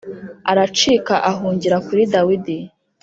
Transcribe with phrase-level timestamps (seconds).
[0.51, 2.57] aracika ahungira kuri Dawidi.